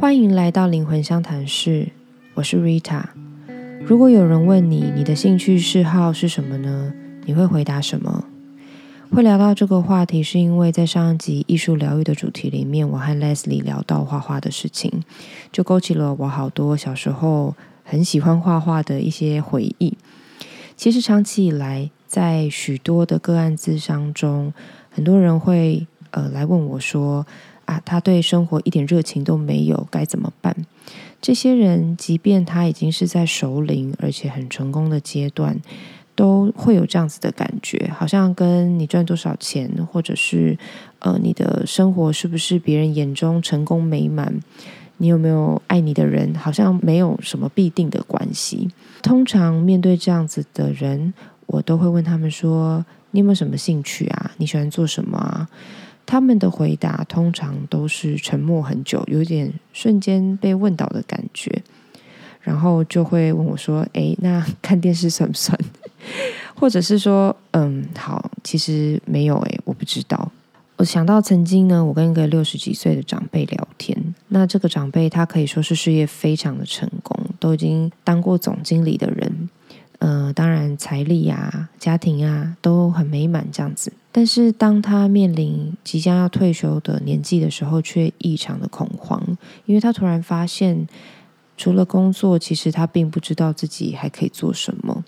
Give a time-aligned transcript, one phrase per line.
[0.00, 1.88] 欢迎来到灵魂相谈室，
[2.34, 3.02] 我是 Rita。
[3.84, 6.94] 如果有人问你，你的兴趣嗜好是什么呢？
[7.24, 8.24] 你会回答什么？
[9.10, 15.02] 会聊到这个话题，是因为在上一集艺术疗愈的主题里面，我和 Leslie 聊到画画的事情，
[15.50, 19.98] 就勾起了我好多小时候很喜欢画画的一些回忆。
[20.76, 24.52] 其实长期以来，在许多的个案咨商中，
[24.90, 27.26] 很多人会呃来问我说。
[27.68, 30.56] 啊，他对生活一点热情都没有，该怎么办？
[31.20, 35.60] 这些人，即便他已经是在熟龄而且很成功的阶段，
[36.14, 40.56] 都会有这样子的感觉，好像跟你赚多少钱，或者是
[41.00, 44.40] 呃你的生活是不是别人眼中成功美满，
[44.96, 48.70] 你有没有爱你的人，好像没有什么必定的关系。
[49.02, 51.12] 通常面对这样子的人，
[51.44, 54.30] 我都会问他们说：“你有没有什么兴趣啊？
[54.38, 55.50] 你喜欢做什么啊？”
[56.10, 61.62] 他们的回答通常都是沉默很久，有点瞬间被问倒的感觉，
[62.40, 65.56] 然后就会问我说：“诶，那 看电视算不算？”
[66.56, 70.32] 或者是说：“嗯，好，其实没有诶，我不知道。”
[70.76, 79.50] 我想到曾经呢，我跟一个六十几岁的长辈聊天，那这个长辈他可以说是事业非常的成功，都已经当过总经理的人。
[79.98, 83.92] 呃，当然，财力啊、家庭啊都很美满这样子。
[84.10, 89.22] 但是，当他面临即将要退休的年纪的时候，却异常的恐慌，
[89.66, 90.88] 因为他突然发现，
[91.56, 95.04] 除了工作，其实他并不知道自己还可以做什么。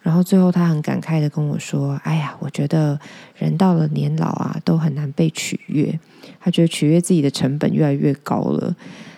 [0.00, 2.98] 然后最后，他很感慨的跟我说：“哎呀，我觉得
[3.36, 6.00] 人到了年老啊，都很难被取悦。
[6.40, 8.74] 他觉得取悦自己的成本越来越高了。”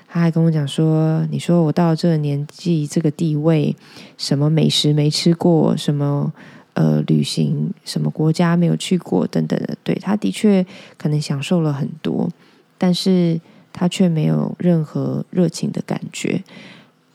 [0.09, 3.75] 他还跟我讲说：“你说我到了这个年纪、这个地位，
[4.19, 6.33] 什么美食没吃过，什么
[6.75, 9.77] 呃旅行，什么国家没有去过，等等的。
[9.83, 10.65] 对，他的确
[10.97, 12.29] 可能享受了很多，
[12.77, 13.41] 但是
[13.73, 16.43] 他却没有任何热情的感觉，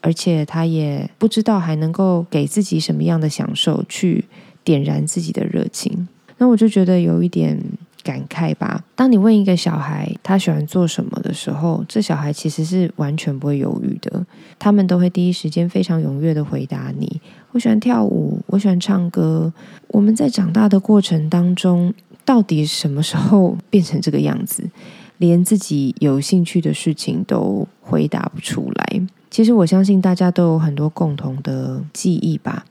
[0.01, 4.25] 而且他也不知道还能够给自己什么样的享受去
[4.63, 6.07] 点燃自己的热情。
[6.37, 7.61] 那我就觉得有一点。”
[8.07, 8.81] 感慨吧。
[8.95, 14.25] 当你问一个小孩他喜欢做什么的时候，这小孩其实是完全不会犹豫的。
[14.57, 17.19] 他们都会第一时间非常踊跃的回答你
[17.51, 19.51] ：“我喜欢跳舞，我喜欢唱歌。”
[19.91, 24.69] 我们在长大的过程当中，到底什么时候 变成这个样子？
[25.17, 29.01] 连自己有兴趣的事情都回答不出来。
[29.29, 32.65] 其实我相信大家都有很多共同的记忆吧。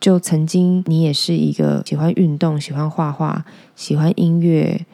[0.00, 3.44] 就曾经，你也是一个喜欢运动、喜欢画画、
[3.76, 4.86] 喜欢音乐，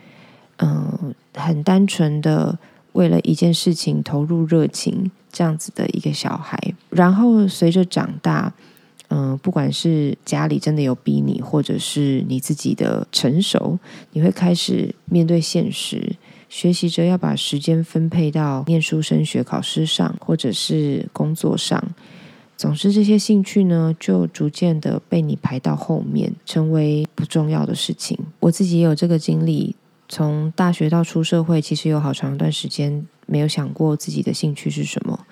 [0.57, 2.59] 嗯，很单纯的
[2.93, 6.59] 为了一件事情投入热情这样子的一个小孩。
[6.91, 8.53] 然后随着长大，
[9.09, 13.79] 嗯，不管是家里真的有逼你，或者是你自己的成熟，
[14.11, 16.17] 你会开始面对现实，
[16.49, 21.81] 学习着要把时间分配到念书、升学、考试上，或者是工作上。
[22.57, 28.19] 总之，这些兴趣呢，就逐渐的被你排到后面，成为不重要的事情。
[28.41, 29.77] 我自己也有这个经历，
[30.09, 35.27] 从大学到出社会，其实有好长一段时间没有想过自己的兴趣是什么，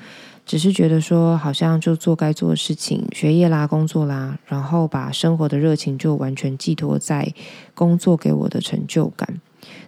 [0.45, 7.33] 只是觉得说，好像就做该做的事情，学业啦、工作啦，然后把生活的热情就完全寄托在
[7.75, 9.41] 工作给我的成就感。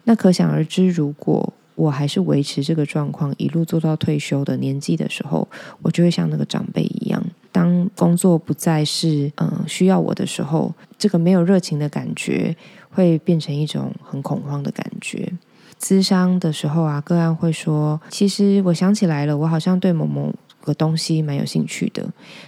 [0.04, 5.46] 那可想而知，如果我还是维持这个状况，一路做到退休的年纪的时候，
[5.82, 7.22] 我就会像那个长辈一样，
[7.56, 12.54] 当工作不再是嗯需要我的时候，这个没有热情的感觉
[12.90, 15.32] 会变成一种很恐慌的感觉。
[15.80, 20.34] 咨商的时候啊，个案会说：“其实我想起来了，我好像对某某。”
[20.66, 22.04] 个东西蛮有兴趣的，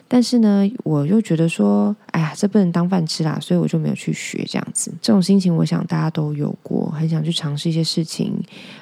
[0.08, 4.92] 但是呢，我又觉得说，哎呀，这不能当饭吃啦，所以我就没有去学这样子。
[5.00, 8.34] 这种心情，我想大家都有过，很想去尝试一些事情，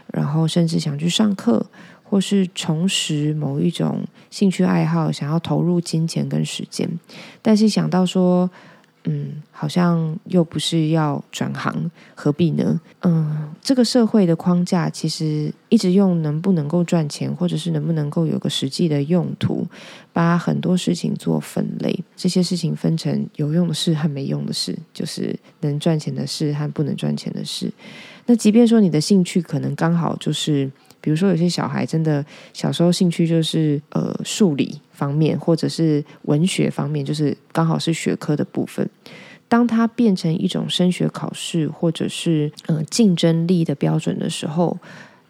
[0.06, 1.66] 然后甚至想去上课，
[2.09, 6.89] 或是重拾某一种兴趣爱好，想要投入金钱跟时间，
[7.43, 8.49] 但是想到说。
[9.09, 12.81] 嗯，好像又不是要转行，何必呢？
[13.03, 19.65] 嗯，这个社会的框架其实一直用能不能够赚钱，或者是能不能够有个实际的用途，
[20.13, 27.72] 把很多事情做分类，这些事情分成有用的事和没用的事，就是能赚钱的事和不能赚钱的事。
[28.27, 30.69] 那即便说你的兴趣可能刚好就是。
[31.06, 38.91] 比如说，有些小孩真的小时候兴趣就是呃数理方面，或者是文学方面，就是刚好是学科的部分。
[39.47, 44.76] 当他变成一种升学考试或者是呃竞争力的标准的时候，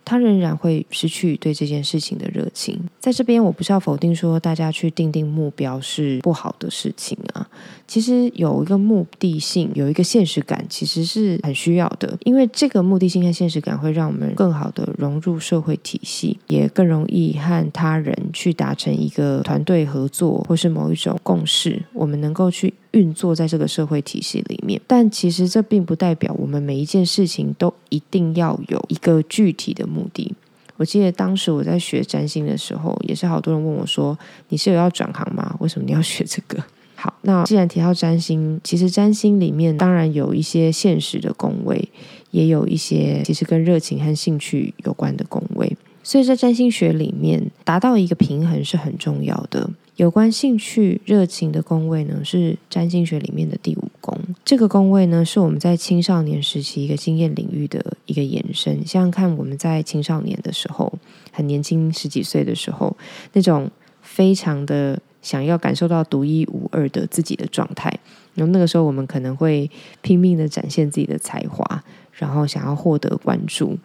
[0.07, 2.81] 他仍然会失去对这件事情的热情。
[3.01, 7.47] 在这边，我不是要否定说大家去定定目标是不好的事情啊。
[7.89, 12.17] 其实有一个目的性，有一个现实感，其实是很需要的。
[12.25, 21.83] 因为这个目的性和现实感会让我们更好的融入社会体系，也更容易和他人去达成一个团队合作，或是某一种共识。
[21.93, 24.81] 我们能够去运作在这个社会体系里面。
[24.87, 30.35] 但其实这并不代表我们每一件事情都一定要有一个具体的目的。
[30.79, 34.19] 我记得当时我在学占星的时候，也是好多人问我说
[34.51, 35.57] ：“你是有要转行吗？
[35.61, 36.63] 为什么你要学这个？”
[36.97, 41.89] 好，那既然提到占星，其实占星里面当然有一些现实的宫位，
[42.31, 45.77] 也有一些其实跟热情和兴趣有关的宫位。
[46.03, 49.69] 所以在占星学里面，达到一个平衡是很重要的。
[49.97, 54.17] 有关兴趣、热情的宫位呢，是占星学里面的第五宫。
[54.45, 58.87] 这个宫位呢，是我们在青少年时期一个经验领域的一个延伸。
[58.87, 60.93] 想想看，我们在青少年的时候，
[61.33, 62.97] 很年轻，十几岁的时候，
[63.33, 63.71] 那种
[64.01, 65.01] 非常的。
[65.23, 67.93] 想要感受到独一无二的自己的状态，
[68.35, 69.69] 然后那个时候我们可能会
[70.01, 71.83] 拼命的展现自己的才华，
[72.13, 73.77] 然后想要获得关注。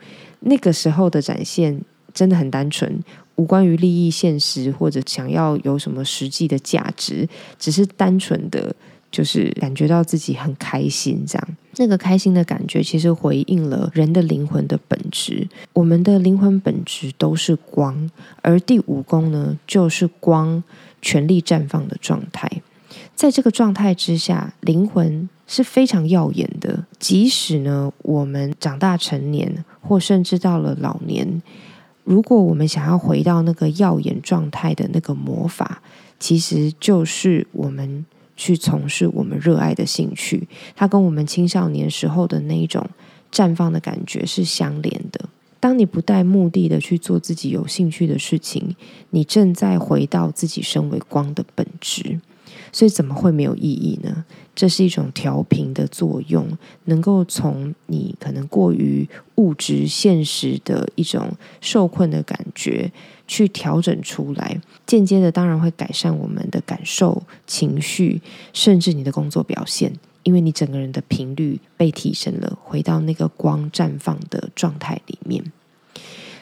[0.42, 1.81] 那个时候的展现
[2.13, 3.04] 真的很单纯，
[3.41, 7.27] 无关于利益、现实或者想要有什么实际的价值，
[7.57, 8.75] 只是单纯的。
[9.11, 15.45] 就是感觉到自己很开心，这样那个开心的感觉，其实回应了人的灵魂的本质。
[15.73, 18.09] 我们的灵魂本质都是光，
[18.41, 20.63] 而第五宫呢，就是光
[21.01, 22.49] 全力绽放的状态。
[23.13, 26.85] 在这个状态之下，灵魂是非常耀眼的。
[26.97, 31.41] 即使呢，我们长大成年，或甚至到了老年，
[32.12, 35.81] 如果我们想要回到那个耀眼状态的那个魔法，
[36.19, 38.06] 其实就是我们。
[38.38, 42.84] 去从事我们热爱的兴趣，它跟我们青少年时候的那一种
[43.31, 45.30] 绽放的感觉是相连的。
[45.60, 48.75] 当你不带目的的去做自己有兴趣的事情，
[49.12, 52.19] 你正在回到自己身为光的本质。
[52.71, 54.25] 所以怎么会没有意义呢？
[54.53, 56.45] 这是一种调频的作用，
[56.85, 61.31] 能够从你可能过于物质现实的一种
[61.62, 62.91] 受困的感觉，
[63.27, 68.21] 去调整出来，间接的当然会改善我们的感受、情绪，
[68.53, 69.94] 甚至你的工作表现，
[70.24, 75.44] 因为你整个人的频率被提升了，回到那个光绽放的状态里面。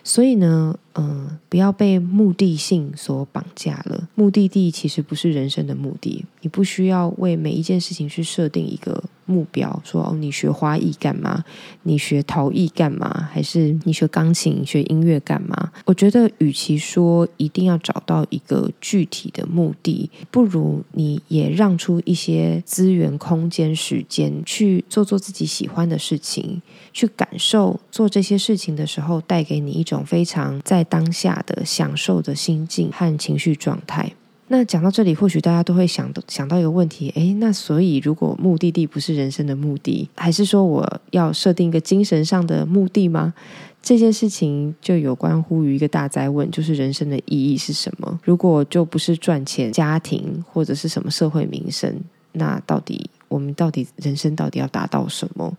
[0.04, 4.08] 所以呢，嗯，不要被目的性所绑架了。
[4.16, 9.04] 目的地其实不是人生的目的，你不需要为每一件事情去设定一个。
[9.30, 11.44] 目标说哦，你学花艺干嘛？
[11.84, 13.30] 你学陶艺干嘛？
[13.32, 15.72] 还是你学钢琴、学音乐干嘛？
[15.86, 26.62] 我觉得，与其说一定要找到一个具体的目的，不如你也让出一些资源、空间、时间，去做做自己喜欢的事情，
[26.92, 34.14] 去感受做这些事情的时候，带给你一种非常在当下的享受的心境和情绪状态。
[34.52, 43.34] 那讲到这里，或许大家都会想想到一个问题：诶，那所以如果目的地不是人生的目的，还是说我要设定一个精神上的目的吗？
[43.82, 48.20] 这件事情就有关乎于一个大灾问，就是人生的意义是什么？
[48.24, 51.96] 如果就不是赚钱、家庭或者是什么社会名声，
[52.32, 55.56] 那到底我们到底人生到底要达到什么？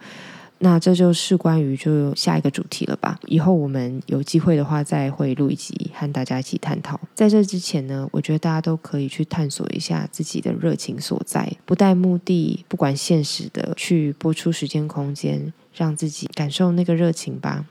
[0.62, 3.18] 那这就是关于就下一个主题了吧？
[3.26, 7.00] 以后我们有机会的话，再会录一集和大家一起探讨。
[7.14, 17.64] 在这之前呢，我觉得大家都可以去探索一下自己的热情所在，不带目的，不管现实的，去播出时间空间，让自己感受那个热情吧。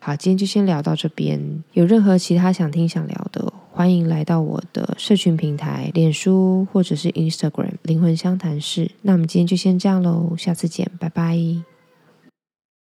[0.00, 1.62] 好，今天就先聊到这边。
[1.74, 8.90] 有任何其他想听想聊的，欢迎来到我的社群平台，脸书或者是 Instagram 灵魂相谈室。
[9.02, 11.71] 那我们今天就先这样喽，下次见，拜拜。